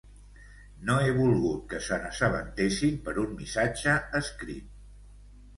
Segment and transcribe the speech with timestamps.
[0.89, 4.73] No he volgut que se n'assabentessin per un missatge escrit.